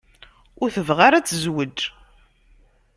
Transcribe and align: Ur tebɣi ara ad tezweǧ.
Ur 0.61 0.69
tebɣi 0.75 1.01
ara 1.07 1.17
ad 1.19 1.25
tezweǧ. 1.25 1.77